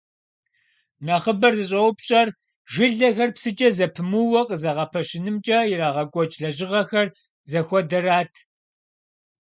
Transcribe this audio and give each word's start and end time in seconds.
Нэхъыбэр 1.05 1.53
зыщӀэупщӀэр 1.59 2.27
жылэхэр 2.73 3.29
псыкӀэ 3.35 3.69
зэпымыууэ 3.77 4.41
къызэгъэпэщынымкӀэ 4.49 5.57
ирагъэкӀуэкӀ 5.71 6.37
лэжьыгъэхэр 6.41 7.07
зыхуэдэрат. 7.49 8.33